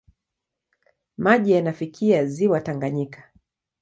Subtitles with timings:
[1.17, 3.31] Maji yanafikia ziwa Tanganyika.